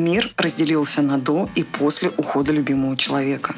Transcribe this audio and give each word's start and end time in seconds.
Мир 0.00 0.32
разделился 0.38 1.02
на 1.02 1.18
до 1.18 1.50
и 1.54 1.62
после 1.62 2.08
ухода 2.16 2.52
любимого 2.52 2.96
человека. 2.96 3.54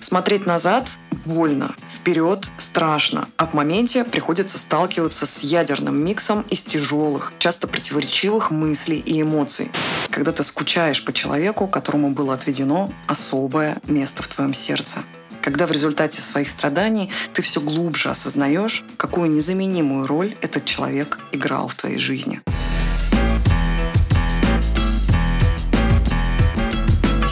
Смотреть 0.00 0.44
назад 0.44 0.90
больно, 1.24 1.76
вперед 1.88 2.50
страшно, 2.58 3.28
а 3.36 3.46
в 3.46 3.54
моменте 3.54 4.02
приходится 4.02 4.58
сталкиваться 4.58 5.24
с 5.24 5.44
ядерным 5.44 6.04
миксом 6.04 6.42
из 6.50 6.62
тяжелых, 6.62 7.32
часто 7.38 7.68
противоречивых 7.68 8.50
мыслей 8.50 8.98
и 8.98 9.22
эмоций, 9.22 9.70
когда 10.10 10.32
ты 10.32 10.42
скучаешь 10.42 11.04
по 11.04 11.12
человеку, 11.12 11.68
которому 11.68 12.10
было 12.10 12.34
отведено 12.34 12.92
особое 13.06 13.80
место 13.86 14.24
в 14.24 14.28
твоем 14.28 14.54
сердце 14.54 14.98
когда 15.40 15.66
в 15.66 15.72
результате 15.72 16.20
своих 16.20 16.48
страданий 16.48 17.10
ты 17.32 17.40
все 17.40 17.62
глубже 17.62 18.10
осознаешь, 18.10 18.84
какую 18.98 19.30
незаменимую 19.30 20.06
роль 20.06 20.34
этот 20.42 20.66
человек 20.66 21.18
играл 21.32 21.68
в 21.68 21.74
твоей 21.74 21.98
жизни. 21.98 22.42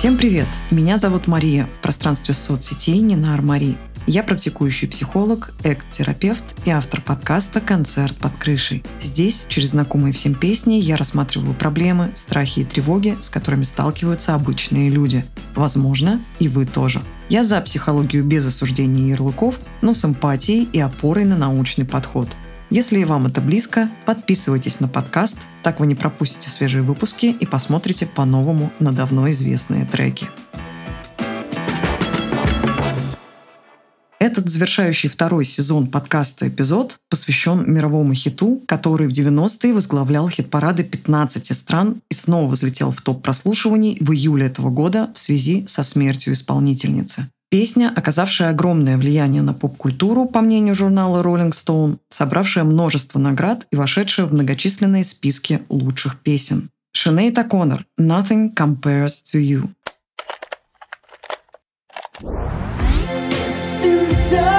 Всем 0.06 0.18
привет! 0.18 0.46
Меня 0.70 0.98
зовут 0.98 1.26
Мария 1.26 1.68
в 1.74 1.80
пространстве 1.80 2.32
соцсетей 2.32 3.00
Нинар 3.00 3.42
Мари. 3.42 3.76
Я 4.06 4.22
практикующий 4.22 4.86
психолог, 4.86 5.52
экт-терапевт 5.64 6.54
и 6.64 6.70
автор 6.70 7.00
подкаста 7.00 7.60
«Концерт 7.60 8.16
под 8.16 8.36
крышей». 8.36 8.84
Здесь, 9.00 9.46
через 9.48 9.70
знакомые 9.70 10.12
всем 10.12 10.36
песни, 10.36 10.74
я 10.74 10.96
рассматриваю 10.96 11.54
проблемы, 11.54 12.12
страхи 12.14 12.60
и 12.60 12.64
тревоги, 12.64 13.16
с 13.20 13.30
которыми 13.30 13.64
сталкиваются 13.64 14.36
обычные 14.36 14.90
люди. 14.90 15.24
Возможно, 15.56 16.22
и 16.38 16.46
вы 16.46 16.66
тоже. 16.66 17.02
Я 17.28 17.42
за 17.42 17.60
психологию 17.60 18.22
без 18.22 18.46
осуждения 18.46 19.08
ярлыков, 19.08 19.58
но 19.82 19.92
с 19.92 20.04
эмпатией 20.04 20.68
и 20.72 20.78
опорой 20.78 21.24
на 21.24 21.36
научный 21.36 21.84
подход– 21.84 22.28
если 22.70 22.98
и 22.98 23.04
вам 23.04 23.26
это 23.26 23.40
близко, 23.40 23.88
подписывайтесь 24.06 24.80
на 24.80 24.88
подкаст, 24.88 25.38
так 25.62 25.78
вы 25.78 25.86
не 25.86 25.94
пропустите 25.94 26.50
свежие 26.50 26.82
выпуски 26.82 27.26
и 27.26 27.46
посмотрите 27.46 28.06
по-новому 28.06 28.72
на 28.80 28.92
давно 28.92 29.30
известные 29.30 29.86
треки. 29.86 30.26
Этот 34.18 34.48
завершающий 34.48 35.08
второй 35.08 35.44
сезон 35.44 35.88
подкаста 35.88 36.48
эпизод 36.48 36.98
посвящен 37.08 37.70
мировому 37.70 38.14
хиту, 38.14 38.60
который 38.66 39.06
в 39.06 39.12
90-е 39.12 39.72
возглавлял 39.72 40.28
хит-парады 40.28 40.82
15 40.82 41.56
стран 41.56 42.02
и 42.10 42.14
снова 42.14 42.50
взлетел 42.50 42.90
в 42.90 43.00
топ 43.02 43.22
прослушиваний 43.22 43.96
в 44.00 44.10
июле 44.12 44.46
этого 44.46 44.70
года 44.70 45.10
в 45.14 45.18
связи 45.20 45.64
со 45.68 45.84
смертью 45.84 46.32
исполнительницы. 46.32 47.30
Песня, 47.48 47.92
оказавшая 47.94 48.50
огромное 48.50 48.98
влияние 48.98 49.40
на 49.40 49.54
поп-культуру, 49.54 50.26
по 50.26 50.40
мнению 50.40 50.74
журнала 50.74 51.22
Rolling 51.22 51.52
Stone, 51.52 51.98
собравшая 52.10 52.64
множество 52.64 53.20
наград 53.20 53.66
и 53.70 53.76
вошедшая 53.76 54.26
в 54.26 54.32
многочисленные 54.32 55.04
списки 55.04 55.62
лучших 55.68 56.18
песен. 56.20 56.70
Шинейта 56.92 57.44
Коннор 57.44 57.86
«Nothing 58.00 58.52
Compares 58.52 59.22
to 59.32 59.40
You». 59.40 59.68
It's 63.48 63.76
been 63.80 64.14
so 64.30 64.55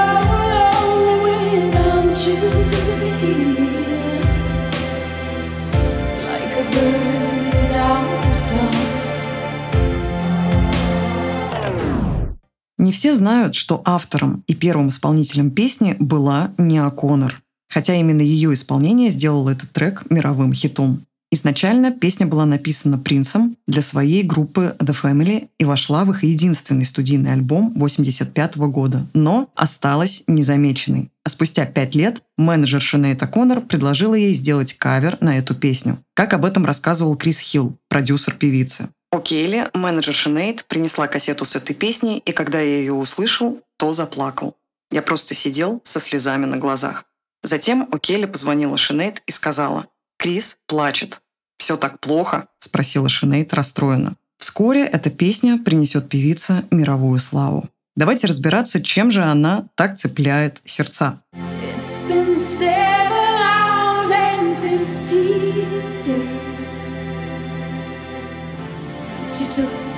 все 12.98 13.14
знают, 13.14 13.54
что 13.54 13.84
автором 13.86 14.44
и 14.48 14.56
первым 14.56 14.88
исполнителем 14.88 15.52
песни 15.52 15.96
была 16.00 16.52
Ниа 16.58 16.90
Коннор, 16.90 17.44
хотя 17.70 17.94
именно 17.94 18.22
ее 18.22 18.52
исполнение 18.56 19.12
сделало 19.12 19.52
этот 19.52 19.72
трек 19.72 20.10
мировым 20.10 20.52
хитом. 20.52 21.06
Изначально 21.30 21.92
песня 21.92 22.26
была 22.26 22.48
написана 22.48 22.98
Принцем 22.98 23.56
для 23.68 23.84
своей 23.84 24.24
группы 24.24 24.76
The 24.80 24.98
Family 25.00 25.50
и 25.60 25.64
вошла 25.64 26.06
в 26.06 26.12
их 26.12 26.24
единственный 26.24 26.86
студийный 26.86 27.34
альбом 27.34 27.68
1985 27.76 28.58
года, 28.72 29.06
но 29.14 29.48
осталась 29.54 30.24
незамеченной. 30.26 31.12
А 31.24 31.30
спустя 31.30 31.68
пять 31.68 31.94
лет 31.94 32.24
менеджер 32.36 32.82
Шинейта 32.82 33.28
Коннор 33.28 33.62
предложила 33.62 34.16
ей 34.16 34.34
сделать 34.34 34.74
кавер 34.74 35.20
на 35.22 35.38
эту 35.38 35.54
песню. 35.54 36.00
Как 36.16 36.34
об 36.34 36.46
этом 36.46 36.66
рассказывал 36.66 37.16
Крис 37.16 37.42
Хилл, 37.42 37.78
продюсер 37.90 38.34
певицы. 38.34 38.90
У 39.12 39.78
менеджер 39.78 40.14
Шинейд, 40.14 40.66
принесла 40.66 41.08
кассету 41.08 41.46
с 41.46 41.56
этой 41.56 41.74
песней, 41.74 42.20
и 42.20 42.32
когда 42.32 42.60
я 42.60 42.78
ее 42.78 42.94
услышал, 42.94 43.62
то 43.78 43.94
заплакал. 43.94 44.58
Я 44.92 45.02
просто 45.02 45.34
сидел 45.34 45.82
со 45.84 46.00
слезами 46.00 46.46
на 46.46 46.58
глазах. 46.58 47.06
Затем 47.44 47.88
у 47.92 47.98
позвонила 48.28 48.78
Шинейд 48.78 49.22
и 49.26 49.32
сказала, 49.32 49.88
«Крис 50.18 50.58
плачет». 50.68 51.22
«Все 51.58 51.78
так 51.78 52.00
плохо?»– 52.00 52.48
спросила 52.60 53.10
Шинейд 53.10 53.54
расстроенно. 53.54 54.16
Вскоре 54.38 54.86
эта 54.86 55.10
песня 55.10 55.58
принесет 55.58 56.10
певице 56.10 56.66
мировую 56.72 57.20
славу. 57.20 57.70
Давайте 57.96 58.28
разбираться, 58.28 58.82
чем 58.82 59.12
же 59.12 59.24
она 59.24 59.68
так 59.76 59.98
цепляет 59.98 60.62
сердца. 60.66 61.22
It's 61.34 62.08
been 62.08 62.38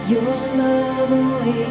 your 0.09 0.23
love 0.57 1.11
away. 1.11 1.67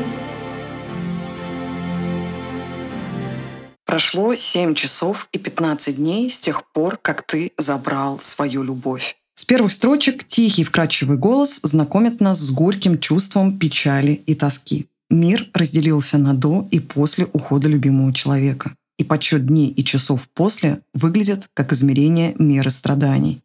Прошло 3.85 4.35
7 4.35 4.75
часов 4.75 5.29
и 5.33 5.39
15 5.39 5.97
дней 5.97 6.31
с 6.31 6.39
тех 6.39 6.71
пор, 6.73 6.99
как 6.99 7.23
ты 7.23 7.53
забрал 7.59 8.21
свою 8.21 8.63
любовь. 8.63 9.17
С 9.35 9.45
первых 9.45 9.73
строчек 9.73 10.25
тихий 10.25 10.63
вкрадчивый 10.63 11.17
голос 11.17 11.61
знакомит 11.63 12.21
нас 12.21 12.39
с 12.39 12.51
горьким 12.51 12.99
чувством 12.99 13.59
печали 13.59 14.13
и 14.27 14.35
тоски. 14.35 14.87
Мир 15.11 15.49
разделился 15.55 16.19
на 16.19 16.35
до 16.35 16.69
и 16.71 16.81
после 16.81 17.27
ухода 17.33 17.69
любимого 17.69 18.13
человека. 18.13 18.73
И 18.99 19.05
подсчет 19.05 19.47
дней 19.47 19.69
и 19.69 19.85
часов 19.85 20.29
после 20.29 20.81
выглядят 20.93 21.49
как 21.55 21.73
измерение 21.73 22.35
меры 22.39 22.71
страданий. 22.71 23.43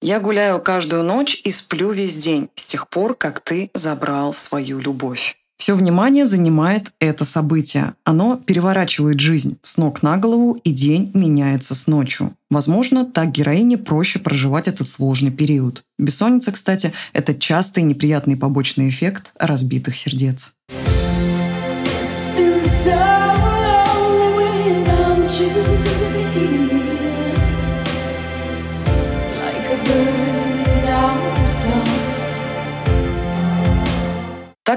Я 0.00 0.20
гуляю 0.20 0.60
каждую 0.62 1.02
ночь 1.02 1.40
и 1.42 1.50
сплю 1.50 1.90
весь 1.90 2.16
день 2.16 2.48
с 2.54 2.64
тех 2.64 2.88
пор, 2.88 3.16
как 3.16 3.40
ты 3.40 3.70
забрал 3.74 4.32
свою 4.34 4.78
любовь. 4.78 5.36
Все 5.56 5.74
внимание 5.74 6.26
занимает 6.26 6.92
это 7.00 7.24
событие. 7.24 7.94
Оно 8.04 8.36
переворачивает 8.36 9.18
жизнь 9.18 9.58
с 9.62 9.76
ног 9.76 10.04
на 10.04 10.16
голову, 10.16 10.60
и 10.62 10.70
день 10.70 11.10
меняется 11.14 11.74
с 11.74 11.88
ночью. 11.88 12.36
Возможно, 12.50 13.04
так 13.04 13.32
героине 13.32 13.78
проще 13.78 14.20
проживать 14.20 14.68
этот 14.68 14.88
сложный 14.88 15.32
период. 15.32 15.82
Бессонница, 15.98 16.52
кстати, 16.52 16.92
это 17.12 17.34
частый 17.34 17.82
неприятный 17.82 18.36
побочный 18.36 18.90
эффект 18.90 19.32
разбитых 19.40 19.96
сердец. 19.96 20.54
Так 25.38 25.44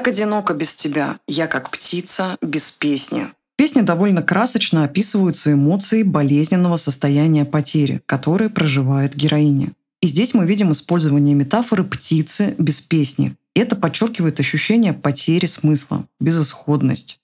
одиноко 0.08 0.54
без 0.54 0.76
тебя, 0.76 1.18
я 1.28 1.48
как 1.48 1.72
птица 1.72 2.38
без 2.44 2.70
песни. 2.70 3.30
В 3.54 3.58
песне 3.58 3.82
довольно 3.82 4.22
красочно 4.22 4.84
описываются 4.84 5.52
эмоции 5.52 6.04
болезненного 6.04 6.78
состояния 6.78 7.46
потери, 7.46 8.04
которые 8.06 8.52
проживает 8.52 9.16
героиня. 9.16 9.72
И 10.00 10.06
здесь 10.06 10.36
мы 10.36 10.46
видим 10.46 10.72
использование 10.72 11.34
метафоры 11.34 11.84
птицы 11.84 12.54
без 12.60 12.82
песни. 12.82 13.36
Это 13.56 13.76
подчеркивает 13.76 14.40
ощущение 14.40 14.94
потери 14.94 15.48
смысла, 15.48 16.06
безысходность. 16.20 17.20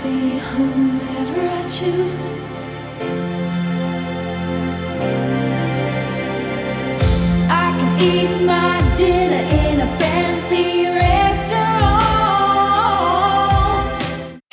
С 0.00 0.02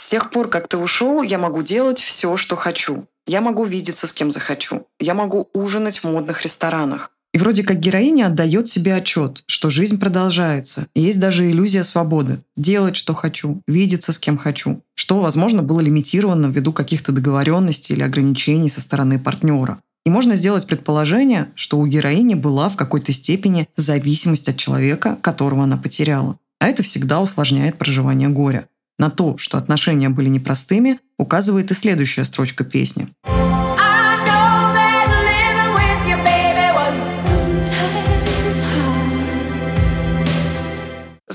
тех 0.10 0.32
пор, 0.32 0.50
как 0.50 0.68
ты 0.68 0.78
ушел, 0.78 1.22
я 1.22 1.38
могу 1.38 1.62
делать 1.62 2.02
все, 2.02 2.36
что 2.36 2.58
хочу. 2.58 3.08
Я 3.26 3.40
могу 3.40 3.64
видеться 3.64 4.08
с 4.08 4.12
кем 4.12 4.32
захочу. 4.32 4.86
Я 5.00 5.14
могу 5.14 5.50
ужинать 5.54 6.00
в 6.00 6.04
модных 6.04 6.44
ресторанах. 6.44 7.12
И 7.34 7.38
вроде 7.38 7.64
как 7.64 7.80
героиня 7.80 8.28
отдает 8.28 8.70
себе 8.70 8.96
отчет, 8.96 9.44
что 9.48 9.70
жизнь 9.70 10.00
продолжается. 10.00 10.88
Есть 10.96 11.20
даже 11.20 11.50
иллюзия 11.50 11.84
свободы. 11.84 12.40
Делать, 12.56 12.96
что 12.96 13.14
хочу, 13.14 13.62
видеться 13.68 14.14
с 14.14 14.20
кем 14.20 14.38
хочу. 14.38 14.82
Что, 14.96 15.20
возможно, 15.22 15.62
было 15.62 15.82
лимитировано 15.82 16.48
ввиду 16.48 16.74
каких-то 16.74 17.12
договоренностей 17.12 17.94
или 17.94 18.04
ограничений 18.04 18.70
со 18.70 18.82
стороны 18.82 19.20
партнера. 19.20 19.80
И 20.06 20.10
можно 20.10 20.38
сделать 20.38 20.66
предположение, 20.66 21.48
что 21.54 21.78
у 21.78 21.86
героини 21.86 22.34
была 22.34 22.70
в 22.70 22.78
какой-то 22.78 23.12
степени 23.12 23.68
зависимость 23.76 24.48
от 24.48 24.56
человека, 24.56 25.18
которого 25.22 25.64
она 25.64 25.76
потеряла. 25.76 26.40
А 26.60 26.68
это 26.68 26.82
всегда 26.82 27.20
усложняет 27.20 27.78
проживание 27.78 28.30
горя. 28.30 28.68
На 28.98 29.10
то, 29.10 29.38
что 29.38 29.58
отношения 29.58 30.10
были 30.10 30.30
непростыми, 30.30 31.00
указывает 31.20 31.72
и 31.72 31.74
следующая 31.74 32.24
строчка 32.24 32.64
песни. 32.64 33.10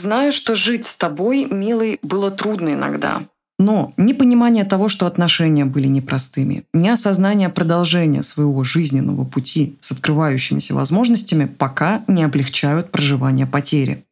Знаю, 0.02 0.32
что 0.32 0.56
жить 0.56 0.84
с 0.84 0.96
тобой, 0.96 1.44
милый, 1.44 2.00
было 2.02 2.32
трудно 2.32 2.70
иногда. 2.70 3.22
Но 3.60 3.92
ни 3.96 4.12
понимание 4.12 4.64
того, 4.64 4.88
что 4.88 5.06
отношения 5.06 5.64
были 5.64 5.86
непростыми, 5.86 6.64
ни 6.74 6.88
осознание 6.88 7.48
продолжения 7.48 8.24
своего 8.24 8.64
жизненного 8.64 9.24
пути 9.24 9.76
с 9.78 9.92
открывающимися 9.92 10.74
возможностями 10.74 11.44
пока 11.44 12.02
не 12.08 12.24
облегчают 12.24 12.90
проживание 12.90 13.46
потери. 13.46 14.04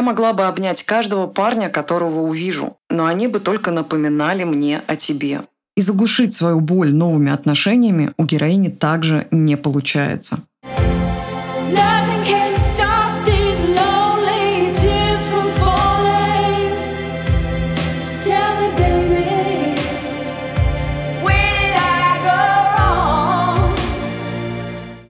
Я 0.00 0.06
могла 0.06 0.32
бы 0.32 0.44
обнять 0.44 0.82
каждого 0.82 1.26
парня, 1.26 1.68
которого 1.68 2.20
увижу, 2.20 2.78
но 2.88 3.04
они 3.04 3.28
бы 3.28 3.38
только 3.38 3.70
напоминали 3.70 4.44
мне 4.44 4.80
о 4.86 4.96
тебе. 4.96 5.42
И 5.76 5.82
заглушить 5.82 6.32
свою 6.32 6.60
боль 6.60 6.90
новыми 6.90 7.30
отношениями 7.30 8.10
у 8.16 8.24
героини 8.24 8.68
также 8.68 9.28
не 9.30 9.58
получается. 9.58 10.38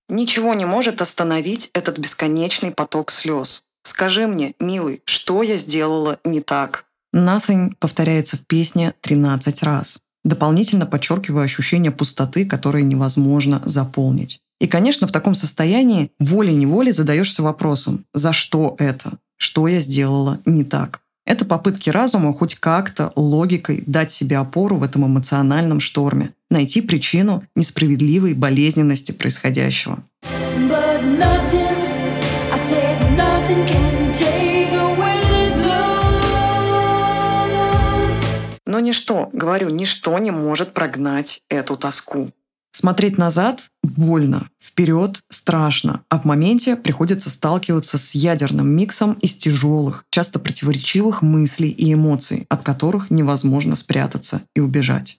Ничего 0.09 0.55
не 0.55 0.65
может 0.65 1.01
остановить 1.01 1.71
этот 1.75 1.99
бесконечный 1.99 2.73
поток 2.73 3.13
слез. 3.13 3.63
Скажи 3.83 4.27
мне, 4.27 4.55
милый, 4.61 5.03
что 5.05 5.43
я 5.43 5.57
сделала 5.57 6.19
не 6.25 6.41
так? 6.41 6.85
Nothing 7.15 7.73
повторяется 7.79 8.37
в 8.37 8.47
песне 8.47 8.95
13 9.01 9.63
раз, 9.63 9.99
дополнительно 10.25 10.87
подчеркивая 10.87 11.45
ощущение 11.45 11.91
пустоты, 11.91 12.45
которое 12.45 12.83
невозможно 12.83 13.61
заполнить. 13.65 14.41
И, 14.61 14.67
конечно, 14.67 15.07
в 15.07 15.13
таком 15.13 15.35
состоянии 15.35 16.11
волей-неволей 16.21 16.93
задаешься 16.93 17.43
вопросом, 17.43 18.05
за 18.13 18.33
что 18.33 18.77
это? 18.79 19.13
Что 19.37 19.67
я 19.67 19.81
сделала 19.81 20.39
не 20.45 20.65
так? 20.65 21.01
Это 21.27 21.45
попытки 21.45 21.91
разума 21.91 22.33
хоть 22.35 22.57
как-то 22.57 23.13
логикой 23.17 23.83
дать 23.87 24.13
себе 24.13 24.37
опору 24.39 24.77
в 24.77 24.83
этом 24.83 25.07
эмоциональном 25.07 25.81
шторме, 25.81 26.31
найти 26.51 26.83
причину 26.83 27.45
несправедливой 27.55 28.35
болезненности 28.35 29.13
происходящего. 29.13 30.03
But 30.69 31.60
Но 38.71 38.79
ничто, 38.79 39.29
говорю, 39.33 39.69
ничто 39.69 40.19
не 40.21 40.31
может 40.31 40.73
прогнать 40.73 41.43
эту 41.49 41.77
тоску. 41.77 42.31
Смотреть 42.73 43.19
назад 43.19 43.69
больно, 43.83 44.49
вперед 44.63 45.23
страшно, 45.29 46.05
а 46.09 46.19
в 46.19 46.25
моменте 46.25 46.77
приходится 46.77 47.29
сталкиваться 47.29 47.99
с 47.99 48.15
ядерным 48.15 48.69
миксом 48.69 49.15
из 49.15 49.35
тяжелых, 49.35 50.05
часто 50.09 50.39
противоречивых 50.39 51.21
мыслей 51.21 51.71
и 51.71 51.93
эмоций, 51.93 52.47
от 52.49 52.63
которых 52.63 53.11
невозможно 53.11 53.75
спрятаться 53.75 54.43
и 54.55 54.61
убежать. 54.61 55.19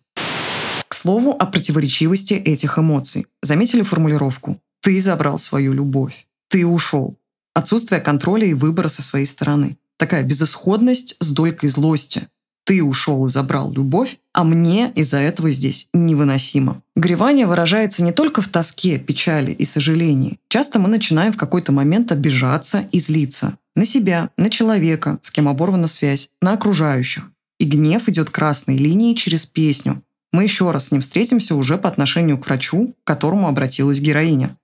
К 0.88 0.94
слову 0.94 1.31
о 1.31 1.45
противоречивости 1.45 2.33
этих 2.33 2.80
эмоций. 2.80 3.28
Заметили 3.44 3.83
формулировку 3.83 4.60
«ты 4.81 5.00
забрал 5.00 5.38
свою 5.38 5.74
любовь», 5.74 6.25
«ты 6.50 6.66
ушел», 6.66 7.16
отсутствие 7.53 8.01
контроля 8.01 8.45
и 8.45 8.53
выбора 8.53 8.88
со 8.88 9.01
своей 9.01 9.25
стороны. 9.25 9.77
Такая 9.98 10.24
безысходность 10.24 11.15
с 11.19 11.30
долькой 11.31 11.69
злости, 11.69 12.27
ты 12.63 12.83
ушел 12.83 13.25
и 13.25 13.30
забрал 13.30 13.71
любовь, 13.71 14.18
а 14.33 14.44
мне 14.44 14.92
из-за 14.95 15.18
этого 15.18 15.50
здесь 15.51 15.88
невыносимо. 15.94 16.81
Горевание 16.95 17.45
выражается 17.45 18.03
не 18.03 18.12
только 18.12 18.42
в 18.42 18.48
тоске, 18.48 19.00
печали 19.00 19.51
и 19.51 19.65
сожалении. 19.65 20.39
Часто 20.48 20.80
мы 20.80 20.88
начинаем 20.88 21.33
в 21.33 21.38
какой-то 21.38 21.71
момент 21.71 22.12
обижаться 22.12 22.88
и 22.92 23.00
злиться. 23.00 23.57
На 23.75 23.86
себя, 23.86 24.30
на 24.38 24.50
человека, 24.50 25.19
с 25.21 25.31
кем 25.31 25.47
оборвана 25.47 25.88
связь, 25.88 26.30
на 26.42 26.54
окружающих. 26.54 27.30
И 27.59 27.65
гнев 27.65 28.07
идет 28.07 28.30
красной 28.30 28.77
линией 28.77 29.15
через 29.15 29.45
песню. 29.45 30.01
Мы 30.31 30.44
еще 30.44 30.71
раз 30.71 30.88
с 30.88 30.92
ним 30.92 31.01
встретимся 31.01 31.56
уже 31.56 31.77
по 31.77 31.89
отношению 31.89 32.38
к 32.38 32.45
врачу, 32.45 32.95
к 33.04 33.07
которому 33.07 33.47
обратилась 33.47 34.00
героиня. 34.00 34.56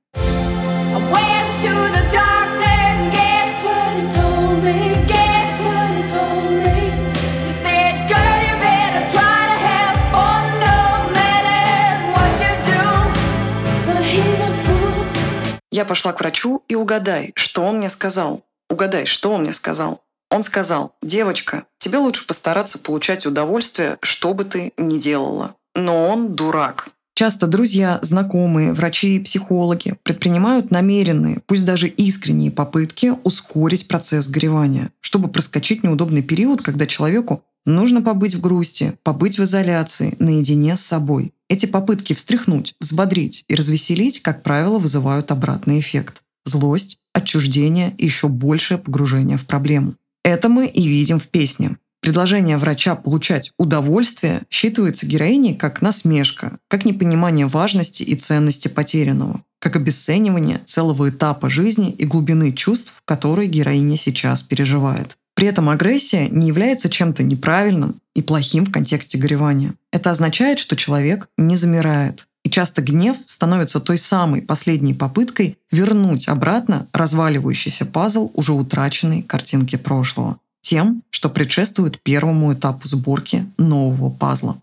Я 15.78 15.86
пошла 15.86 16.12
к 16.12 16.22
врачу 16.22 16.64
и 16.68 16.74
угадай, 16.74 17.34
что 17.36 17.62
он 17.62 17.78
мне 17.78 17.92
сказал. 17.92 18.44
Угадай, 18.68 19.06
что 19.06 19.32
он 19.32 19.44
мне 19.44 19.54
сказал. 19.54 20.02
Он 20.32 20.44
сказал, 20.44 20.96
девочка, 21.04 21.66
тебе 21.78 22.00
лучше 22.00 22.26
постараться 22.26 22.80
получать 22.80 23.28
удовольствие, 23.28 24.00
что 24.02 24.34
бы 24.34 24.44
ты 24.44 24.74
ни 24.78 24.98
делала. 24.98 25.54
Но 25.76 26.08
он 26.08 26.34
дурак. 26.34 26.88
Часто 27.14 27.46
друзья, 27.46 28.00
знакомые, 28.02 28.74
врачи 28.74 29.18
и 29.18 29.20
психологи 29.20 30.00
предпринимают 30.02 30.72
намеренные, 30.72 31.44
пусть 31.46 31.64
даже 31.64 31.88
искренние 31.88 32.50
попытки 32.50 33.14
ускорить 33.24 33.88
процесс 33.88 34.28
горевания, 34.28 34.90
чтобы 35.00 35.28
проскочить 35.28 35.84
неудобный 35.84 36.24
период, 36.24 36.64
когда 36.64 36.88
человеку 36.88 37.44
нужно 37.68 38.02
побыть 38.02 38.34
в 38.34 38.42
грусти, 38.42 38.98
побыть 39.04 39.38
в 39.38 39.44
изоляции, 39.44 40.16
наедине 40.18 40.76
с 40.76 40.82
собой. 40.82 41.34
Эти 41.50 41.66
попытки 41.66 42.14
встряхнуть, 42.14 42.74
взбодрить 42.80 43.46
и 43.48 43.56
развеселить, 43.56 44.22
как 44.22 44.44
правило, 44.44 44.80
вызывают 44.80 45.32
обратный 45.32 45.80
эффект. 45.80 46.24
Злость, 46.46 46.98
отчуждение 47.14 47.94
и 47.98 48.06
еще 48.06 48.28
большее 48.28 48.78
погружение 48.78 49.38
в 49.38 49.46
проблему. 49.46 49.96
Это 50.24 50.50
мы 50.50 50.68
и 50.68 50.88
видим 50.88 51.20
в 51.20 51.28
песне. 51.28 51.78
Предложение 52.02 52.58
врача 52.58 52.96
получать 52.96 53.52
удовольствие 53.58 54.44
считывается 54.50 55.06
героиней 55.06 55.56
как 55.56 55.82
насмешка, 55.82 56.60
как 56.68 56.86
непонимание 56.86 57.48
важности 57.48 58.04
и 58.04 58.16
ценности 58.16 58.68
потерянного, 58.68 59.42
как 59.60 59.76
обесценивание 59.76 60.60
целого 60.66 61.10
этапа 61.10 61.50
жизни 61.50 61.92
и 61.92 62.06
глубины 62.06 62.54
чувств, 62.54 63.02
которые 63.06 63.50
героиня 63.50 63.98
сейчас 63.98 64.44
переживает. 64.44 65.18
При 65.38 65.46
этом 65.46 65.70
агрессия 65.70 66.30
не 66.30 66.48
является 66.48 66.90
чем-то 66.90 67.22
неправильным 67.22 68.02
и 68.16 68.24
плохим 68.24 68.66
в 68.66 68.72
контексте 68.72 69.20
горевания. 69.20 69.76
Это 69.92 70.10
означает, 70.10 70.58
что 70.58 70.76
человек 70.76 71.30
не 71.38 71.58
замирает. 71.58 72.26
И 72.44 72.50
часто 72.50 72.82
гнев 72.82 73.18
становится 73.28 73.80
той 73.80 74.00
самой 74.00 74.42
последней 74.42 74.96
попыткой 74.96 75.60
вернуть 75.70 76.28
обратно 76.28 76.88
разваливающийся 76.92 77.86
пазл 77.86 78.32
уже 78.34 78.54
утраченной 78.54 79.22
картинки 79.22 79.76
прошлого. 79.76 80.40
Тем, 80.62 81.04
что 81.12 81.30
предшествует 81.30 82.02
первому 82.02 82.52
этапу 82.56 82.88
сборки 82.88 83.46
нового 83.60 84.10
пазла. 84.10 84.60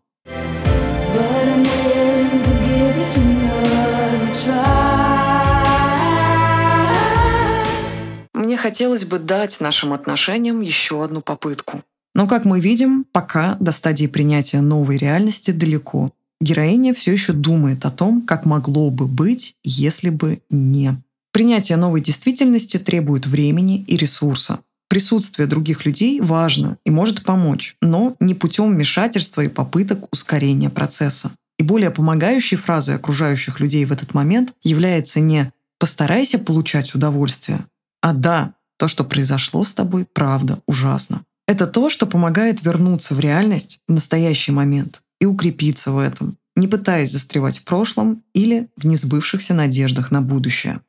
Хотелось 8.65 9.05
бы 9.05 9.19
дать 9.19 9.61
нашим 9.61 9.93
отношениям 9.93 10.63
еще 10.63 11.05
одну 11.05 11.21
попытку. 11.21 11.83
Но, 12.15 12.27
как 12.27 12.47
мы 12.47 12.61
видим, 12.61 13.05
пока 13.13 13.59
до 13.61 13.73
стадии 13.73 14.07
принятия 14.07 14.63
новой 14.63 14.97
реальности 14.97 15.51
далеко. 15.51 16.13
Героиня 16.41 16.95
все 16.95 17.13
еще 17.13 17.35
думает 17.35 17.85
о 17.85 17.91
том, 17.91 18.23
как 18.23 18.47
могло 18.47 18.89
бы 18.89 19.07
быть, 19.07 19.55
если 19.65 20.09
бы 20.09 20.41
не. 20.49 20.97
Принятие 21.31 21.77
новой 21.77 22.01
действительности 22.01 22.79
требует 22.79 23.27
времени 23.27 23.85
и 23.87 23.99
ресурса. 23.99 24.61
Присутствие 24.89 25.47
других 25.47 25.85
людей 25.85 26.23
важно 26.23 26.79
и 26.87 26.91
может 26.91 27.23
помочь, 27.23 27.77
но 27.83 28.17
не 28.19 28.33
путем 28.33 28.73
вмешательства 28.73 29.43
и 29.43 29.49
попыток 29.49 30.11
ускорения 30.11 30.71
процесса. 30.71 31.33
И 31.59 31.63
более 31.63 31.91
помогающей 31.91 32.57
фразой 32.57 32.97
окружающих 32.97 33.61
людей 33.61 33.85
в 33.85 33.93
этот 33.93 34.15
момент 34.15 34.55
является 34.63 35.21
не 35.21 35.53
«постарайся 35.79 36.39
получать 36.39 36.95
удовольствие», 36.95 37.67
А 38.05 38.13
да, 38.13 38.53
то, 38.77 38.87
что 38.87 39.03
произошло 39.03 39.65
с 39.65 39.73
тобой, 39.73 40.05
правда 40.05 40.59
ужасно. 40.67 41.25
Это 41.49 41.67
то, 41.67 41.89
что 41.89 42.05
помогает 42.05 42.63
вернуться 42.63 43.15
в 43.15 43.19
реальность 43.19 43.79
в 43.89 43.93
настоящий 43.93 44.53
момент 44.53 45.01
и 45.23 45.25
укрепиться 45.25 45.91
в 45.91 45.97
этом, 45.97 46.37
не 46.55 46.69
пытаясь 46.69 47.11
застревать 47.11 47.57
в 47.57 47.65
прошлом 47.65 48.23
или 48.35 48.69
в 48.77 48.85
несбывшихся 48.85 49.55
надеждах 49.55 50.11
на 50.11 50.21
будущее. 50.21 50.83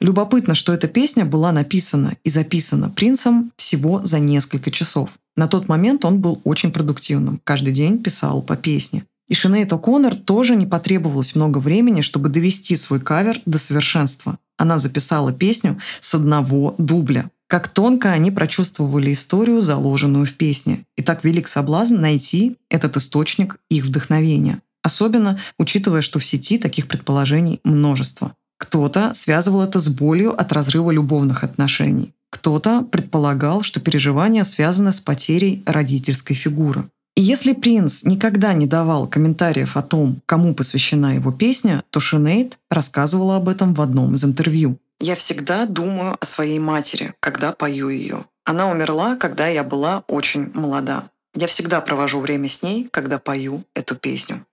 Любопытно, 0.00 0.56
что 0.56 0.72
эта 0.72 0.88
песня 0.88 1.24
была 1.24 1.52
написана 1.52 2.16
и 2.24 2.30
записана 2.30 2.90
принцем 2.90 3.52
всего 3.56 4.02
за 4.02 4.18
несколько 4.18 4.72
часов. 4.72 5.20
На 5.36 5.46
тот 5.46 5.68
момент 5.68 6.04
он 6.04 6.20
был 6.20 6.40
очень 6.42 6.72
продуктивным, 6.72 7.40
каждый 7.44 7.72
день 7.72 8.02
писал 8.02 8.42
по 8.42 8.56
песне. 8.56 9.04
И 9.28 9.34
Шинейт 9.34 9.72
О'Коннор 9.72 10.14
тоже 10.14 10.54
не 10.54 10.66
потребовалось 10.66 11.34
много 11.34 11.58
времени, 11.58 12.02
чтобы 12.02 12.28
довести 12.28 12.76
свой 12.76 13.00
кавер 13.00 13.40
до 13.46 13.58
совершенства. 13.58 14.38
Она 14.56 14.78
записала 14.78 15.32
песню 15.32 15.80
с 16.00 16.14
одного 16.14 16.74
дубля. 16.78 17.30
Как 17.46 17.68
тонко 17.68 18.10
они 18.10 18.30
прочувствовали 18.30 19.12
историю, 19.12 19.60
заложенную 19.60 20.26
в 20.26 20.34
песне. 20.34 20.84
И 20.96 21.02
так 21.02 21.24
велик 21.24 21.48
соблазн 21.48 21.96
найти 21.96 22.56
этот 22.68 22.96
источник 22.96 23.58
их 23.68 23.84
вдохновения. 23.84 24.60
Особенно 24.82 25.38
учитывая, 25.58 26.02
что 26.02 26.18
в 26.18 26.24
сети 26.24 26.58
таких 26.58 26.88
предположений 26.88 27.60
множество. 27.64 28.34
Кто-то 28.58 29.12
связывал 29.14 29.62
это 29.62 29.80
с 29.80 29.88
болью 29.88 30.38
от 30.38 30.52
разрыва 30.52 30.90
любовных 30.90 31.44
отношений. 31.44 32.12
Кто-то 32.30 32.82
предполагал, 32.82 33.62
что 33.62 33.80
переживания 33.80 34.44
связаны 34.44 34.92
с 34.92 35.00
потерей 35.00 35.62
родительской 35.66 36.36
фигуры. 36.36 36.84
Если 37.16 37.52
принц 37.52 38.02
никогда 38.02 38.54
не 38.54 38.66
давал 38.66 39.06
комментариев 39.06 39.76
о 39.76 39.82
том, 39.82 40.20
кому 40.26 40.52
посвящена 40.52 41.14
его 41.14 41.30
песня, 41.30 41.84
то 41.90 42.00
Шинейд 42.00 42.58
рассказывала 42.68 43.36
об 43.36 43.48
этом 43.48 43.72
в 43.72 43.80
одном 43.80 44.14
из 44.14 44.24
интервью. 44.24 44.78
«Я 44.98 45.14
всегда 45.14 45.66
думаю 45.66 46.16
о 46.18 46.24
своей 46.26 46.58
матери, 46.58 47.14
когда 47.20 47.52
пою 47.52 47.88
ее. 47.88 48.24
Она 48.44 48.68
умерла, 48.68 49.14
когда 49.14 49.46
я 49.46 49.62
была 49.62 50.02
очень 50.08 50.50
молода. 50.54 51.04
Я 51.36 51.46
всегда 51.46 51.80
провожу 51.80 52.18
время 52.18 52.48
с 52.48 52.62
ней, 52.62 52.88
когда 52.90 53.18
пою 53.20 53.62
эту 53.74 53.94
песню. 53.94 54.44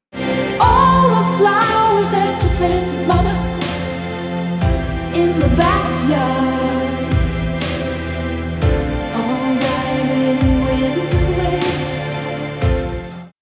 In 5.14 5.38
the 5.42 5.50
backyard. 5.58 6.51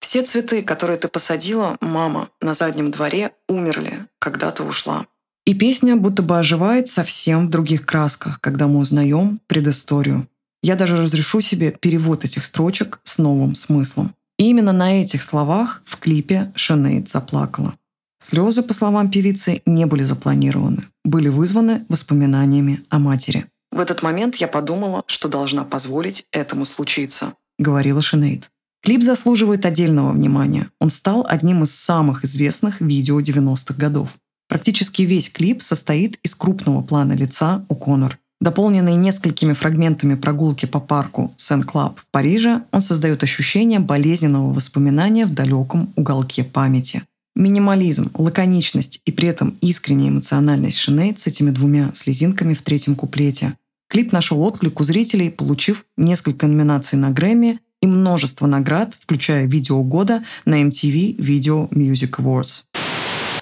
Все 0.09 0.23
цветы, 0.23 0.63
которые 0.63 0.97
ты 0.97 1.07
посадила, 1.07 1.77
мама, 1.81 2.29
на 2.41 2.55
заднем 2.55 2.89
дворе, 2.89 3.31
умерли, 3.47 4.07
когда 4.17 4.49
ты 4.49 4.63
ушла. 4.63 5.05
И 5.45 5.53
песня 5.53 5.95
будто 5.95 6.23
бы 6.23 6.39
оживает 6.39 6.89
совсем 6.89 7.45
в 7.45 7.51
других 7.51 7.85
красках, 7.85 8.41
когда 8.41 8.65
мы 8.67 8.79
узнаем 8.79 9.39
предысторию. 9.45 10.27
Я 10.63 10.75
даже 10.75 10.97
разрешу 10.97 11.41
себе 11.41 11.69
перевод 11.69 12.25
этих 12.25 12.43
строчек 12.43 12.99
с 13.03 13.19
новым 13.19 13.53
смыслом. 13.53 14.15
И 14.39 14.49
именно 14.49 14.73
на 14.73 14.99
этих 14.99 15.21
словах 15.21 15.83
в 15.85 15.97
клипе 15.97 16.51
Шинейд 16.55 17.07
заплакала. 17.07 17.75
Слезы, 18.17 18.63
по 18.63 18.73
словам 18.73 19.11
певицы, 19.11 19.61
не 19.67 19.85
были 19.85 20.01
запланированы, 20.01 20.85
были 21.05 21.27
вызваны 21.27 21.85
воспоминаниями 21.87 22.81
о 22.89 22.97
матери. 22.97 23.45
В 23.71 23.79
этот 23.79 24.01
момент 24.01 24.37
я 24.37 24.47
подумала, 24.47 25.03
что 25.05 25.27
должна 25.27 25.65
позволить 25.65 26.25
этому 26.31 26.65
случиться, 26.65 27.35
говорила 27.59 28.01
Шинейд. 28.01 28.49
Клип 28.81 29.03
заслуживает 29.03 29.65
отдельного 29.65 30.11
внимания. 30.11 30.67
Он 30.79 30.89
стал 30.89 31.25
одним 31.27 31.63
из 31.63 31.73
самых 31.73 32.23
известных 32.23 32.81
видео 32.81 33.19
90-х 33.19 33.75
годов. 33.75 34.17
Практически 34.47 35.03
весь 35.03 35.29
клип 35.29 35.61
состоит 35.61 36.17
из 36.23 36.33
крупного 36.33 36.81
плана 36.81 37.13
лица 37.13 37.65
О'Коннор. 37.69 38.17
Дополненный 38.41 38.95
несколькими 38.95 39.51
фрагментами 39.51 40.15
прогулки 40.15 40.65
по 40.65 40.79
парку 40.79 41.33
Сен-Клу 41.35 41.99
в 41.99 42.05
Париже, 42.09 42.63
он 42.71 42.79
создает 42.79 43.21
ощущение 43.21 43.79
болезненного 43.79 44.53
воспоминания 44.53 45.25
в 45.25 45.33
далеком 45.33 45.91
уголке 45.97 46.45
памяти. 46.45 47.03
Минимализм, 47.35 48.11
лаконичность 48.13 49.01
и 49.05 49.11
при 49.11 49.27
этом 49.27 49.57
искренняя 49.61 50.09
эмоциональность 50.09 50.77
Шинейд 50.77 51.19
с 51.19 51.27
этими 51.27 51.51
двумя 51.51 51.91
слезинками 51.93 52.53
в 52.53 52.61
третьем 52.61 52.95
куплете. 52.95 53.55
Клип 53.89 54.13
нашел 54.13 54.41
отклик 54.41 54.79
у 54.79 54.83
зрителей, 54.83 55.29
получив 55.29 55.85
несколько 55.97 56.47
номинаций 56.47 56.97
на 56.97 57.11
Грэмми 57.11 57.59
и 57.81 57.87
множество 57.87 58.47
наград, 58.47 58.95
включая 58.99 59.45
видео 59.45 59.83
года 59.83 60.23
на 60.45 60.61
MTV 60.63 61.17
Video 61.17 61.69
Music 61.69 62.11
Awards. 62.17 62.63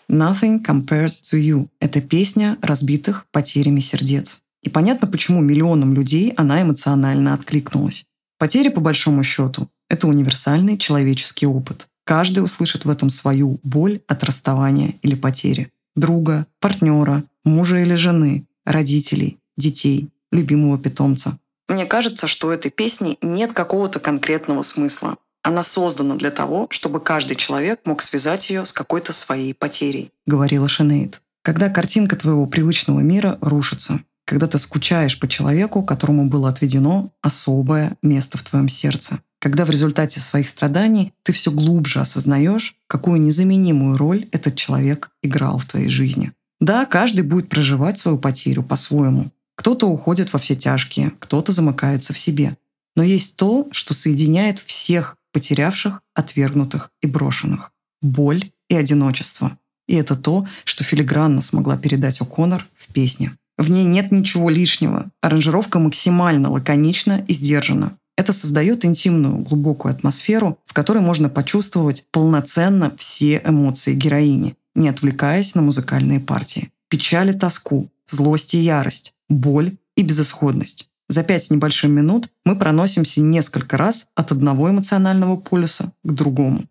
Nothing 0.10 0.64
Compares 0.64 1.22
to 1.24 1.40
You– 1.40 1.68
это 1.80 2.02
песня 2.02 2.58
разбитых 2.62 3.26
потерями 3.32 3.80
сердец. 3.80 4.42
И 4.64 4.70
понятно, 4.70 5.08
почему 5.08 5.42
миллионам 5.42 5.94
людей 5.94 6.34
она 6.38 6.62
эмоционально 6.62 7.34
откликнулась. 7.34 8.06
Потери, 8.38 8.70
по 8.70 8.80
большому 8.80 9.24
счету, 9.24 9.70
это 9.90 10.08
универсальный 10.08 10.78
человеческий 10.78 11.46
опыт. 11.46 11.88
Каждый 12.06 12.44
услышит 12.44 12.86
в 12.86 12.90
этом 12.90 13.10
свою 13.10 13.60
боль 13.64 14.00
от 14.08 14.24
расставания 14.24 14.94
или 15.02 15.16
потери. 15.16 15.72
Друга, 15.96 16.48
партнера, 16.60 17.24
мужа 17.44 17.78
или 17.80 17.96
жены, 17.96 18.46
родителей, 18.66 19.40
детей, 19.58 20.10
любимого 20.32 20.78
питомца. 20.78 21.38
Мне 21.68 21.86
кажется, 21.86 22.28
что 22.28 22.48
у 22.48 22.52
этой 22.52 22.72
песни 22.72 23.18
нет 23.22 23.54
какого-то 23.54 24.00
конкретного 24.00 24.64
смысла. 24.64 25.18
Она 25.44 25.64
создана 25.64 26.16
для 26.16 26.32
того, 26.32 26.68
чтобы 26.70 27.00
каждый 27.00 27.36
человек 27.36 27.82
мог 27.86 28.02
связать 28.02 28.50
ее 28.50 28.66
с 28.66 28.74
какой-то 28.74 29.14
своей 29.14 29.54
потерей, 29.54 30.12
говорила 30.26 30.68
Шинейд. 30.68 31.22
Когда 31.42 31.70
картинка 31.70 32.18
твоего 32.18 32.46
привычного 32.46 33.00
мира 33.00 33.38
рушится, 33.42 34.02
когда 34.26 34.48
ты 34.48 34.60
скучаешь 34.60 35.18
по 35.20 35.28
человеку, 35.28 35.84
которому 35.84 36.28
было 36.28 36.50
отведено 36.50 37.12
особое 37.22 37.96
место 38.02 38.38
в 38.38 38.44
твоем 38.44 38.68
сердце, 38.68 39.22
когда 39.40 39.64
в 39.64 39.70
результате 39.70 40.20
своих 40.20 40.48
страданий 40.48 41.14
ты 41.24 41.32
все 41.32 41.52
глубже 41.52 42.02
осознаешь, 42.02 42.76
какую 42.88 43.22
незаменимую 43.22 43.98
роль 43.98 44.28
этот 44.32 44.56
человек 44.56 45.12
играл 45.22 45.60
в 45.60 45.66
твоей 45.66 45.90
жизни. 45.90 46.34
Да, 46.60 46.86
каждый 46.86 47.22
будет 47.22 47.50
проживать 47.50 48.00
свою 48.00 48.18
потерю 48.18 48.64
по-своему, 48.64 49.32
кто-то 49.58 49.88
уходит 49.88 50.32
во 50.32 50.40
все 50.40 50.56
тяжкие, 50.56 51.12
кто-то 51.20 51.52
замыкается 51.52 52.14
в 52.14 52.20
себе. 52.20 52.56
Но 52.96 53.04
есть 53.04 53.36
то, 53.36 53.68
что 53.72 53.94
соединяет 53.94 54.60
всех 54.60 55.18
потерявших, 55.34 56.02
отвергнутых 56.14 56.92
и 57.02 57.08
брошенных. 57.08 57.72
Боль 58.02 58.52
и 58.70 58.76
одиночество. 58.76 59.58
И 59.88 59.96
это 59.96 60.16
то, 60.16 60.48
что 60.64 60.84
филигранно 60.84 61.42
смогла 61.42 61.78
передать 61.78 62.22
О'Коннор 62.22 62.64
в 62.78 62.94
песне. 62.94 63.38
В 63.58 63.72
ней 63.72 63.86
нет 63.86 64.12
ничего 64.12 64.50
лишнего. 64.50 65.10
Аранжировка 65.22 65.80
максимально 65.80 66.50
лаконична 66.52 67.26
и 67.28 67.34
сдержана. 67.34 67.98
Это 68.16 68.34
создает 68.34 68.86
интимную, 68.86 69.38
глубокую 69.38 69.94
атмосферу, 69.94 70.60
в 70.66 70.74
которой 70.74 71.00
можно 71.00 71.30
почувствовать 71.30 72.06
полноценно 72.12 72.94
все 72.98 73.42
эмоции 73.46 73.94
героини, 73.94 74.56
не 74.76 74.90
отвлекаясь 74.90 75.56
на 75.56 75.62
музыкальные 75.62 76.20
партии. 76.20 76.72
Печаль 76.90 77.32
и 77.32 77.34
тоску, 77.34 77.90
злость 78.08 78.56
и 78.56 78.60
ярость, 78.60 79.14
боль 79.30 79.78
и 79.96 80.04
безысходность. 80.04 80.90
За 81.10 81.24
пять 81.24 81.46
с 81.46 81.52
небольшим 81.52 81.92
минут 81.92 82.30
мы 82.46 82.58
проносимся 82.58 83.22
несколько 83.22 83.78
раз 83.78 84.08
от 84.16 84.32
одного 84.32 84.70
эмоционального 84.70 85.38
полюса 85.38 85.94
к 86.04 86.12
другому. 86.12 86.66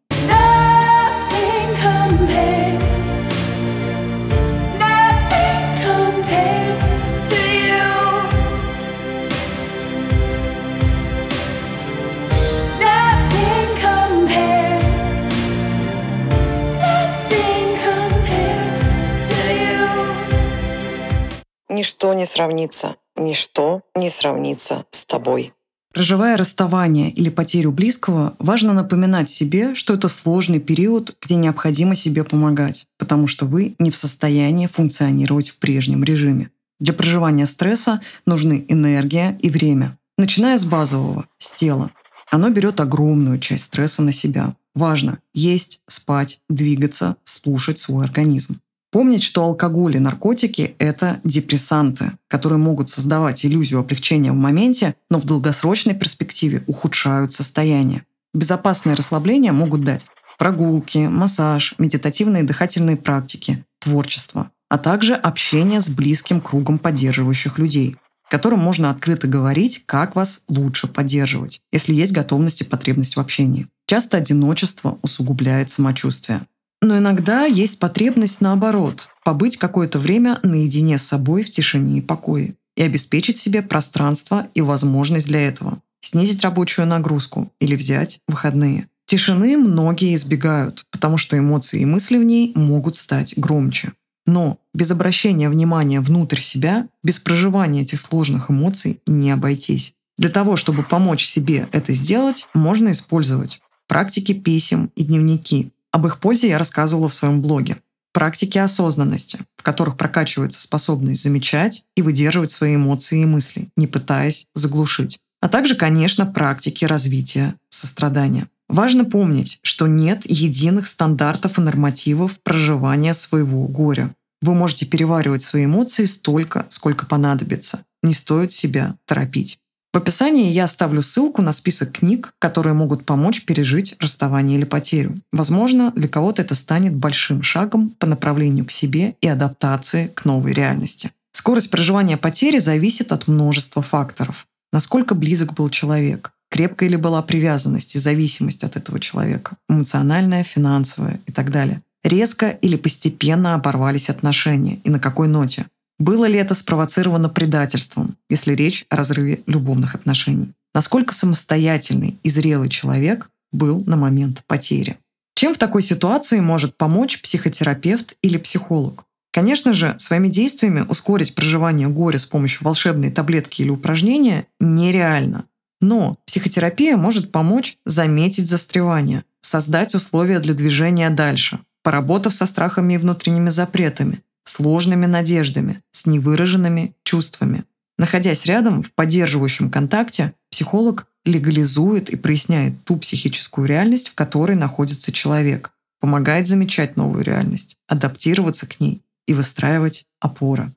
Ничто 21.86 22.14
не 22.14 22.26
сравнится, 22.26 22.96
ничто 23.14 23.82
не 23.94 24.10
сравнится 24.10 24.86
с 24.90 25.06
тобой. 25.06 25.52
Проживая 25.94 26.36
расставание 26.36 27.10
или 27.10 27.30
потерю 27.30 27.70
близкого, 27.70 28.34
важно 28.40 28.72
напоминать 28.72 29.30
себе, 29.30 29.72
что 29.76 29.94
это 29.94 30.08
сложный 30.08 30.58
период, 30.58 31.16
где 31.22 31.36
необходимо 31.36 31.94
себе 31.94 32.24
помогать, 32.24 32.88
потому 32.98 33.28
что 33.28 33.46
вы 33.46 33.76
не 33.78 33.92
в 33.92 33.96
состоянии 33.96 34.66
функционировать 34.66 35.50
в 35.50 35.58
прежнем 35.58 36.02
режиме. 36.02 36.50
Для 36.80 36.92
проживания 36.92 37.46
стресса 37.46 38.00
нужны 38.26 38.64
энергия 38.66 39.38
и 39.40 39.48
время. 39.48 39.96
Начиная 40.18 40.58
с 40.58 40.64
базового, 40.64 41.26
с 41.38 41.52
тела. 41.52 41.92
Оно 42.32 42.50
берет 42.50 42.80
огромную 42.80 43.38
часть 43.38 43.66
стресса 43.66 44.02
на 44.02 44.10
себя. 44.10 44.56
Важно 44.74 45.20
есть, 45.32 45.82
спать, 45.86 46.40
двигаться, 46.48 47.14
слушать 47.22 47.78
свой 47.78 48.06
организм. 48.06 48.60
Помнить, 48.96 49.22
что 49.22 49.42
алкоголь 49.42 49.96
и 49.96 49.98
наркотики– 49.98 50.74
это 50.78 51.20
депрессанты, 51.22 52.12
которые 52.28 52.58
могут 52.58 52.88
создавать 52.88 53.44
иллюзию 53.44 53.80
облегчения 53.80 54.32
в 54.32 54.36
моменте, 54.36 54.94
но 55.10 55.18
в 55.18 55.26
долгосрочной 55.26 55.92
перспективе 55.92 56.64
ухудшают 56.66 57.34
состояние. 57.34 58.04
Безопасное 58.32 58.96
расслабление 58.96 59.52
могут 59.52 59.82
дать 59.84 60.06
прогулки, 60.38 61.08
массаж, 61.08 61.74
медитативные 61.76 62.42
дыхательные 62.42 62.96
практики, 62.96 63.66
творчество, 63.80 64.50
а 64.70 64.78
также 64.78 65.14
общение 65.14 65.82
с 65.82 65.90
близким 65.90 66.40
кругом 66.40 66.78
поддерживающих 66.78 67.58
людей. 67.58 67.98
которым 68.30 68.60
можно 68.60 68.90
открыто 68.90 69.28
говорить, 69.28 69.84
как 69.86 70.16
вас 70.16 70.40
лучше 70.48 70.88
поддерживать, 70.88 71.60
если 71.70 71.94
есть 71.94 72.12
готовность 72.12 72.62
и 72.62 72.64
потребность 72.64 73.14
в 73.14 73.20
общении. 73.20 73.68
Часто 73.86 74.16
одиночество 74.16 74.98
усугубляет 75.02 75.70
самочувствие. 75.70 76.46
Но 76.82 76.98
иногда 76.98 77.46
есть 77.46 77.78
потребность 77.78 78.40
наоборот– 78.40 79.08
побыть 79.24 79.56
какое-то 79.56 79.98
время 79.98 80.38
наедине 80.42 80.98
с 80.98 81.02
собой 81.02 81.42
в 81.42 81.50
тишине 81.50 81.98
и 81.98 82.02
покое 82.02 82.54
и 82.76 82.82
обеспечить 82.82 83.38
себе 83.38 83.62
пространство 83.62 84.48
и 84.54 84.60
возможность 84.60 85.26
для 85.26 85.40
этого, 85.40 85.80
снизить 86.00 86.42
рабочую 86.42 86.86
нагрузку 86.86 87.50
или 87.58 87.74
взять 87.74 88.18
выходные. 88.28 88.88
Тишины 89.06 89.56
многие 89.56 90.14
избегают, 90.14 90.84
потому 90.90 91.16
что 91.16 91.38
эмоции 91.38 91.80
и 91.80 91.86
мысли 91.86 92.18
в 92.18 92.24
ней 92.24 92.52
могут 92.54 92.96
стать 92.96 93.34
громче. 93.38 93.92
Но 94.26 94.58
без 94.74 94.90
обращения 94.90 95.48
внимания 95.48 96.00
внутрь 96.00 96.40
себя, 96.40 96.88
без 97.04 97.18
проживания 97.18 97.82
этих 97.82 98.00
сложных 98.00 98.50
эмоций 98.50 99.00
не 99.06 99.30
обойтись. 99.30 99.94
Для 100.18 100.30
того, 100.30 100.56
чтобы 100.56 100.82
помочь 100.82 101.24
себе 101.24 101.68
это 101.70 101.92
сделать, 101.92 102.48
можно 102.52 102.90
использовать 102.90 103.60
практики 103.86 104.32
писем 104.32 104.90
и 104.96 105.04
дневники. 105.04 105.70
Об 105.92 106.06
их 106.06 106.20
пользе 106.20 106.48
я 106.48 106.58
рассказывала 106.58 107.08
в 107.08 107.14
своем 107.14 107.42
блоге. 107.42 107.78
Практики 108.12 108.58
осознанности, 108.58 109.40
в 109.56 109.62
которых 109.62 109.96
прокачивается 109.96 110.60
способность 110.60 111.22
замечать 111.22 111.84
и 111.96 112.02
выдерживать 112.02 112.50
свои 112.50 112.76
эмоции 112.76 113.22
и 113.22 113.26
мысли, 113.26 113.68
не 113.76 113.86
пытаясь 113.86 114.46
заглушить. 114.54 115.18
А 115.40 115.48
также, 115.48 115.74
конечно, 115.74 116.24
практики 116.24 116.84
развития 116.84 117.54
сострадания. 117.68 118.48
Важно 118.68 119.04
помнить, 119.04 119.58
что 119.62 119.86
нет 119.86 120.22
единых 120.24 120.86
стандартов 120.86 121.58
и 121.58 121.62
нормативов 121.62 122.40
проживания 122.40 123.14
своего 123.14 123.66
горя. 123.68 124.14
Вы 124.42 124.54
можете 124.54 124.86
переваривать 124.86 125.42
свои 125.42 125.66
эмоции 125.66 126.04
столько, 126.04 126.66
сколько 126.68 127.06
понадобится. 127.06 127.84
Не 128.02 128.12
стоит 128.12 128.52
себя 128.52 128.96
торопить. 129.06 129.58
В 129.96 129.98
описании 129.98 130.52
я 130.52 130.64
оставлю 130.64 131.00
ссылку 131.00 131.40
на 131.40 131.54
список 131.54 131.90
книг, 131.92 132.34
которые 132.38 132.74
могут 132.74 133.06
помочь 133.06 133.46
пережить 133.46 133.96
расставание 133.98 134.58
или 134.58 134.66
потерю. 134.66 135.22
Возможно, 135.32 135.90
для 135.96 136.06
кого-то 136.06 136.42
это 136.42 136.54
станет 136.54 136.94
большим 136.94 137.42
шагом 137.42 137.88
по 137.98 138.06
направлению 138.06 138.66
к 138.66 138.70
себе 138.70 139.16
и 139.22 139.26
адаптации 139.26 140.08
к 140.08 140.26
новой 140.26 140.52
реальности. 140.52 141.12
Скорость 141.32 141.70
проживания 141.70 142.18
потери 142.18 142.58
зависит 142.58 143.10
от 143.10 143.26
множества 143.26 143.80
факторов. 143.80 144.46
Насколько 144.70 145.14
близок 145.14 145.54
был 145.54 145.70
человек, 145.70 146.30
крепкая 146.50 146.90
ли 146.90 146.96
была 146.96 147.22
привязанность 147.22 147.96
и 147.96 147.98
зависимость 147.98 148.64
от 148.64 148.76
этого 148.76 149.00
человека, 149.00 149.56
эмоциональная, 149.70 150.42
финансовая 150.42 151.20
и 151.24 151.32
так 151.32 151.50
далее. 151.50 151.80
Резко 152.04 152.50
или 152.50 152.76
постепенно 152.76 153.54
оборвались 153.54 154.10
отношения 154.10 154.74
и 154.84 154.90
на 154.90 155.00
какой 155.00 155.26
ноте. 155.26 155.64
Было 155.98 156.26
ли 156.26 156.38
это 156.38 156.54
спровоцировано 156.54 157.28
предательством, 157.28 158.16
если 158.28 158.54
речь 158.54 158.84
о 158.90 158.96
разрыве 158.96 159.42
любовных 159.46 159.94
отношений? 159.94 160.52
Насколько 160.74 161.14
самостоятельный 161.14 162.18
и 162.22 162.28
зрелый 162.28 162.68
человек 162.68 163.30
был 163.50 163.82
на 163.86 163.96
момент 163.96 164.42
потери? 164.46 164.98
Чем 165.34 165.54
в 165.54 165.58
такой 165.58 165.82
ситуации 165.82 166.40
может 166.40 166.76
помочь 166.76 167.20
психотерапевт 167.22 168.16
или 168.22 168.36
психолог? 168.36 169.04
Конечно 169.32 169.72
же, 169.72 169.94
своими 169.98 170.28
действиями 170.28 170.84
ускорить 170.88 171.34
проживание 171.34 171.88
горя 171.88 172.18
с 172.18 172.26
помощью 172.26 172.64
волшебной 172.64 173.10
таблетки 173.10 173.62
или 173.62 173.68
упражнения 173.68 174.46
нереально. 174.60 175.44
Но 175.82 176.16
психотерапия 176.26 176.96
может 176.96 177.32
помочь 177.32 177.76
заметить 177.84 178.48
застревание, 178.48 179.24
создать 179.42 179.94
условия 179.94 180.40
для 180.40 180.54
движения 180.54 181.10
дальше, 181.10 181.60
поработав 181.82 182.34
со 182.34 182.46
страхами 182.46 182.94
и 182.94 182.98
внутренними 182.98 183.50
запретами, 183.50 184.22
сложными 184.48 185.06
надеждами, 185.06 185.82
с 185.92 186.06
невыраженными 186.06 186.94
чувствами. 187.02 187.64
Находясь 187.98 188.46
рядом 188.46 188.82
в 188.82 188.92
поддерживающем 188.92 189.70
контакте, 189.70 190.34
психолог 190.50 191.08
легализует 191.24 192.08
и 192.10 192.16
проясняет 192.16 192.84
ту 192.84 192.96
психическую 192.96 193.66
реальность, 193.66 194.08
в 194.08 194.14
которой 194.14 194.56
находится 194.56 195.12
человек, 195.12 195.72
помогает 196.00 196.46
замечать 196.46 196.96
новую 196.96 197.24
реальность, 197.24 197.76
адаптироваться 197.88 198.66
к 198.66 198.78
ней 198.80 199.02
и 199.26 199.34
выстраивать 199.34 200.06
опоры. 200.20 200.72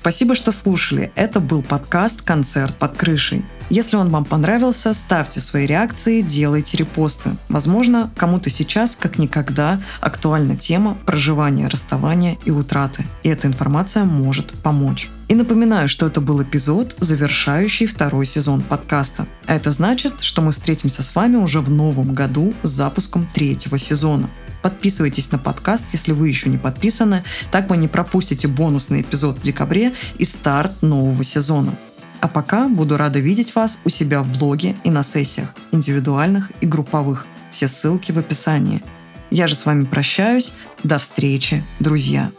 Спасибо, 0.00 0.34
что 0.34 0.50
слушали. 0.50 1.12
Это 1.14 1.40
был 1.40 1.60
подкаст 1.60 2.22
«Концерт 2.22 2.74
под 2.78 2.96
крышей». 2.96 3.44
Если 3.68 3.96
он 3.96 4.08
вам 4.08 4.24
понравился, 4.24 4.94
ставьте 4.94 5.40
свои 5.40 5.66
реакции, 5.66 6.22
делайте 6.22 6.78
репосты. 6.78 7.36
Возможно, 7.50 8.10
кому-то 8.16 8.48
сейчас, 8.48 8.96
как 8.96 9.18
никогда, 9.18 9.78
актуальна 10.00 10.56
тема 10.56 10.96
проживания, 11.04 11.68
расставания 11.68 12.38
и 12.46 12.50
утраты. 12.50 13.04
И 13.22 13.28
эта 13.28 13.46
информация 13.46 14.04
может 14.04 14.54
помочь. 14.62 15.10
И 15.28 15.34
напоминаю, 15.34 15.86
что 15.86 16.06
это 16.06 16.22
был 16.22 16.42
эпизод, 16.42 16.96
завершающий 16.98 17.86
второй 17.86 18.24
сезон 18.24 18.62
подкаста. 18.62 19.28
А 19.46 19.54
это 19.54 19.70
значит, 19.70 20.22
что 20.22 20.42
мы 20.42 20.50
встретимся 20.50 21.04
с 21.04 21.14
вами 21.14 21.36
уже 21.36 21.60
в 21.60 21.70
новом 21.70 22.14
году 22.14 22.52
с 22.64 22.70
запуском 22.70 23.28
третьего 23.32 23.78
сезона. 23.78 24.30
Подписывайтесь 24.62 25.32
на 25.32 25.38
подкаст, 25.38 25.86
если 25.92 26.12
вы 26.12 26.28
еще 26.28 26.48
не 26.48 26.58
подписаны. 26.58 27.24
Так 27.50 27.68
вы 27.70 27.76
не 27.76 27.88
пропустите 27.88 28.48
бонусный 28.48 29.02
эпизод 29.02 29.38
в 29.38 29.42
декабре 29.42 29.92
и 30.18 30.24
старт 30.24 30.82
нового 30.82 31.24
сезона. 31.24 31.74
А 32.20 32.28
пока 32.28 32.68
буду 32.68 32.96
рада 32.96 33.18
видеть 33.18 33.54
вас 33.54 33.78
у 33.84 33.88
себя 33.88 34.22
в 34.22 34.38
блоге 34.38 34.76
и 34.84 34.90
на 34.90 35.02
сессиях, 35.02 35.54
индивидуальных 35.72 36.50
и 36.60 36.66
групповых. 36.66 37.26
Все 37.50 37.66
ссылки 37.66 38.12
в 38.12 38.18
описании. 38.18 38.82
Я 39.30 39.46
же 39.46 39.54
с 39.54 39.64
вами 39.64 39.84
прощаюсь. 39.84 40.52
До 40.82 40.98
встречи, 40.98 41.64
друзья! 41.78 42.30